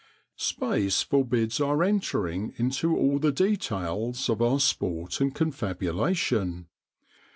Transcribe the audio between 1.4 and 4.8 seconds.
our entering into all the details of our